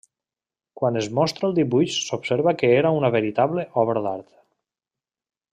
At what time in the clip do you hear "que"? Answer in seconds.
2.63-2.73